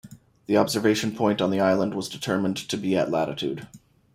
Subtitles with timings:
[0.47, 3.67] The observation point on the island was determined to be at latitude.